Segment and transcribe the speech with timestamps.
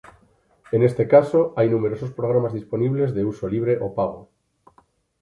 [0.71, 4.31] En este caso hay numerosos programas disponibles de uso libre o pago.